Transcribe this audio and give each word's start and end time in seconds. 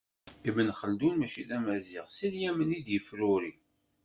Ibn 0.47 0.67
Xeldun 0.79 1.13
mačči 1.17 1.43
d 1.49 1.51
amaziɣ, 1.57 2.05
si 2.15 2.27
Lyaman 2.33 2.75
i 2.77 2.79
d-yefruri. 2.85 3.53